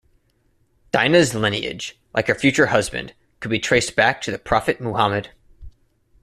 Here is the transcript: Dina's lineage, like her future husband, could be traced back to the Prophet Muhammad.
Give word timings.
Dina's 0.91 1.35
lineage, 1.35 1.99
like 2.11 2.25
her 2.25 2.33
future 2.33 2.65
husband, 2.65 3.13
could 3.39 3.51
be 3.51 3.59
traced 3.59 3.95
back 3.95 4.19
to 4.23 4.31
the 4.31 4.39
Prophet 4.39 4.81
Muhammad. 4.81 5.29